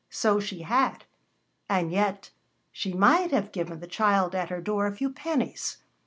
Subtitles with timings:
[0.09, 1.05] So she had.
[1.69, 2.31] And yet
[2.71, 5.77] she might have given the child at her door a few pennies.